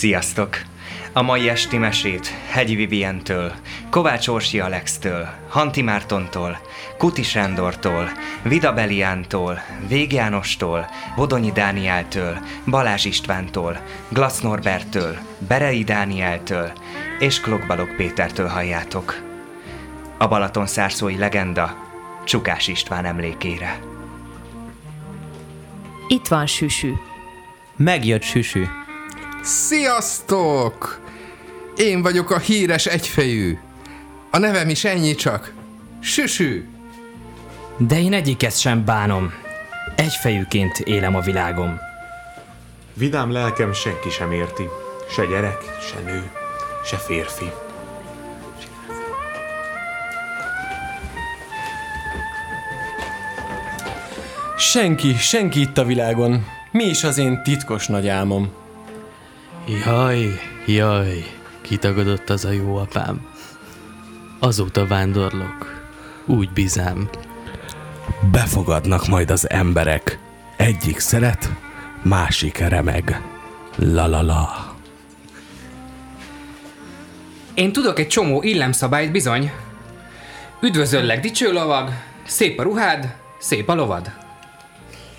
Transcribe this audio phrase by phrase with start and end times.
[0.00, 0.56] Sziasztok!
[1.12, 3.52] A mai esti mesét Hegyi Vivientől,
[3.90, 6.58] Kovács Orsi Alextől, Hanti Mártontól,
[6.98, 8.10] Kuti Sándortól,
[8.42, 16.72] Vida Beliántól, Vég Jánostól, Vodonyi Dánieltől, Balázs Istvántól, Glasz Norbertől, Berei Dánieltől
[17.18, 19.22] és Klokbalog Pétertől halljátok.
[20.18, 21.76] A Balaton szárszói legenda
[22.24, 23.80] Csukás István emlékére.
[26.08, 26.92] Itt van Süsű.
[27.76, 28.64] Megjött Süsű.
[29.42, 31.00] Sziasztok!
[31.76, 33.58] Én vagyok a híres egyfejű.
[34.30, 35.52] A nevem is ennyi csak.
[36.00, 36.68] Süsű.
[37.76, 39.32] De én egyiket sem bánom.
[39.96, 41.78] Egyfejűként élem a világom.
[42.94, 44.68] Vidám lelkem senki sem érti.
[45.10, 46.30] Se gyerek, se nő,
[46.84, 47.50] se férfi.
[54.58, 56.46] Senki, senki itt a világon.
[56.70, 58.59] Mi is az én titkos nagy álmom.
[59.70, 61.24] Jaj, jaj,
[61.60, 63.26] kitagadott az a jó apám.
[64.38, 65.88] Azóta vándorlok,
[66.26, 67.08] úgy bizám.
[68.32, 70.18] Befogadnak majd az emberek.
[70.56, 71.50] Egyik szeret,
[72.02, 73.22] másik remeg.
[73.76, 74.74] La la la.
[77.54, 79.52] Én tudok egy csomó illemszabályt bizony.
[80.62, 81.90] Üdvözöllek, dicső lovag,
[82.26, 84.12] szép a ruhád, szép a lovad.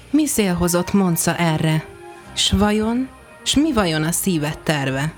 [0.10, 1.86] Mi szél hozott Monca erre?
[2.34, 3.10] S vajon,
[3.44, 5.14] s mi vajon a szíved terve?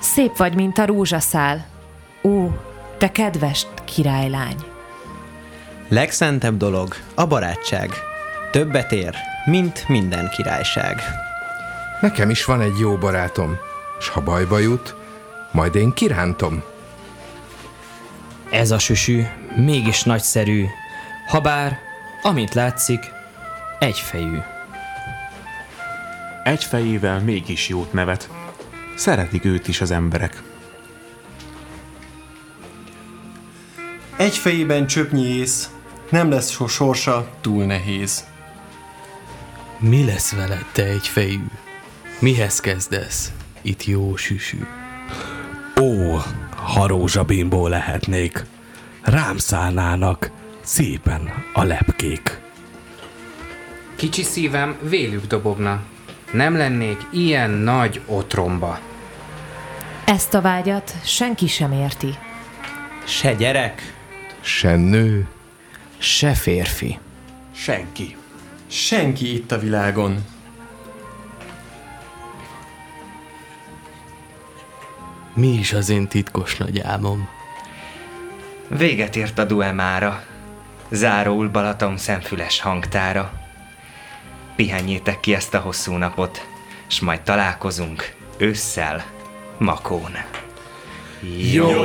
[0.00, 1.66] Szép vagy, mint a rózsaszál.
[2.22, 2.50] Ó,
[2.98, 4.56] te kedves királylány.
[5.88, 7.90] Legszentebb dolog a barátság.
[8.50, 11.00] Többet ér, mint minden királyság.
[12.00, 13.56] Nekem is van egy jó barátom,
[14.00, 14.94] s ha bajba jut,
[15.52, 16.62] majd én kirántom.
[18.50, 19.22] Ez a süsű
[19.56, 20.66] mégis nagyszerű,
[21.26, 21.78] habár,
[22.22, 23.00] amint látszik,
[23.82, 24.38] egyfejű.
[26.44, 28.28] Egy fejével mégis jót nevet.
[28.96, 30.42] Szeretik őt is az emberek.
[34.16, 35.70] Egy fejében csöpnyi ész,
[36.10, 38.24] nem lesz so sorsa túl nehéz.
[39.78, 41.46] Mi lesz veled, te egyfejű?
[42.18, 43.32] Mihez kezdesz?
[43.62, 44.66] Itt jó süsű.
[45.80, 46.16] Ó,
[46.56, 48.44] ha rózsabimbó lehetnék,
[49.02, 52.42] rám szállnának szépen a lepkék.
[54.02, 55.82] Kicsi szívem vélük dobogna.
[56.32, 58.78] Nem lennék ilyen nagy otromba.
[60.04, 62.14] Ezt a vágyat senki sem érti.
[63.04, 63.94] Se gyerek,
[64.40, 65.28] Se nő,
[65.98, 66.98] Se férfi.
[67.54, 68.16] Senki.
[68.66, 70.24] Senki itt a világon.
[75.34, 77.28] Mi is az én titkos nagy álmom?
[78.68, 80.24] Véget ért a duemára,
[80.90, 83.41] zárul Balaton szemfüles hangtára.
[84.62, 86.46] Pihenjétek ki ezt a hosszú napot,
[86.86, 89.04] s majd találkozunk ősszel
[89.58, 90.16] Makón.
[91.52, 91.84] Jó